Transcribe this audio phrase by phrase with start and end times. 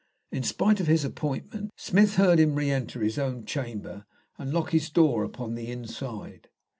[0.31, 4.71] In spite of his appointment, Smith heard him re enter his own chamber and lock
[4.71, 6.49] his door upon the inside.